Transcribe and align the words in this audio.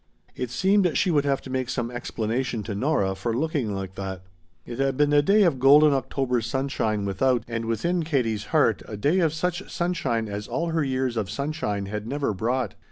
It 0.35 0.49
seemed 0.49 0.97
she 0.97 1.11
would 1.11 1.25
have 1.25 1.41
to 1.41 1.51
make 1.51 1.69
some 1.69 1.91
explanation 1.91 2.63
to 2.63 2.73
Nora 2.73 3.13
for 3.13 3.35
looking 3.37 3.75
like 3.75 3.93
that. 3.93 4.23
It 4.65 4.79
had 4.79 4.97
been 4.97 5.13
a 5.13 5.21
day 5.21 5.43
of 5.43 5.59
golden 5.59 5.93
October 5.93 6.41
sunshine 6.41 7.05
without, 7.05 7.43
and 7.47 7.65
within 7.65 8.01
Katie's 8.01 8.45
heart 8.45 8.81
a 8.87 8.97
day 8.97 9.19
of 9.19 9.31
such 9.31 9.69
sunshine 9.71 10.27
as 10.27 10.47
all 10.47 10.69
her 10.69 10.83
years 10.83 11.17
of 11.17 11.29
sunshine 11.29 11.85
had 11.85 12.07
never 12.07 12.33
brought. 12.33 12.73